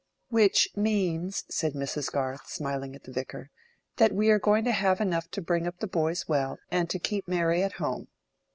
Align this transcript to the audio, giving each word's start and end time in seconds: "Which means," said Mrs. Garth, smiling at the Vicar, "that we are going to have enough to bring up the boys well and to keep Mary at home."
"Which 0.29 0.67
means," 0.75 1.43
said 1.51 1.73
Mrs. 1.73 2.11
Garth, 2.11 2.47
smiling 2.47 2.95
at 2.95 3.03
the 3.03 3.11
Vicar, 3.11 3.51
"that 3.97 4.11
we 4.11 4.31
are 4.31 4.39
going 4.39 4.63
to 4.63 4.71
have 4.71 4.99
enough 4.99 5.29
to 5.29 5.43
bring 5.43 5.67
up 5.67 5.77
the 5.77 5.85
boys 5.85 6.27
well 6.27 6.57
and 6.71 6.89
to 6.89 6.97
keep 6.97 7.27
Mary 7.27 7.61
at 7.61 7.73
home." 7.73 8.07